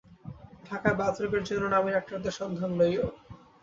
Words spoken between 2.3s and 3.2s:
সন্ধান লইও।